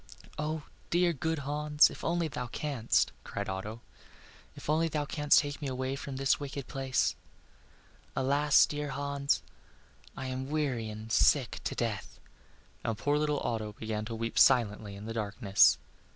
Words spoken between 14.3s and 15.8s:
silently in the darkness.